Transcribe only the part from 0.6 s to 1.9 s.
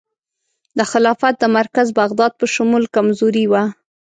د خلافت د مرکز